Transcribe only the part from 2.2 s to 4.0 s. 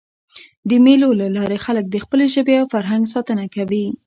ژبي او فرهنګ ساتنه کوي.